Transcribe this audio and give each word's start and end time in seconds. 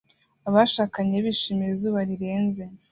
Abashakanye 0.47 1.15
bishimira 1.25 1.71
izuba 1.75 1.99
rirenze 2.09 2.63